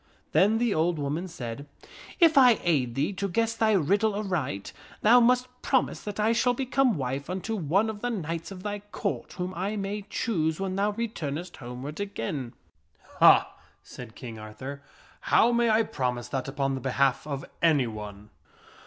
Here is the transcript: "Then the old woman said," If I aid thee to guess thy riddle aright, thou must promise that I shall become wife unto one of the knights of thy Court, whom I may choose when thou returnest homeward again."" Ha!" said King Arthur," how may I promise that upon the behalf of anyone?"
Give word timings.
"Then 0.31 0.57
the 0.57 0.73
old 0.73 0.97
woman 0.97 1.27
said," 1.27 1.67
If 2.19 2.35
I 2.35 2.57
aid 2.63 2.95
thee 2.95 3.13
to 3.13 3.29
guess 3.29 3.55
thy 3.55 3.73
riddle 3.73 4.15
aright, 4.15 4.73
thou 5.03 5.19
must 5.19 5.47
promise 5.61 6.01
that 6.01 6.19
I 6.19 6.31
shall 6.31 6.55
become 6.55 6.97
wife 6.97 7.29
unto 7.29 7.55
one 7.55 7.87
of 7.87 8.01
the 8.01 8.09
knights 8.09 8.49
of 8.49 8.63
thy 8.63 8.79
Court, 8.91 9.33
whom 9.33 9.53
I 9.53 9.75
may 9.75 10.01
choose 10.09 10.59
when 10.59 10.75
thou 10.75 10.93
returnest 10.93 11.57
homeward 11.57 11.99
again."" 11.99 12.53
Ha!" 13.19 13.53
said 13.83 14.15
King 14.15 14.39
Arthur," 14.39 14.81
how 15.31 15.51
may 15.51 15.69
I 15.69 15.83
promise 15.83 16.29
that 16.29 16.47
upon 16.47 16.73
the 16.73 16.81
behalf 16.81 17.27
of 17.27 17.45
anyone?" 17.61 18.31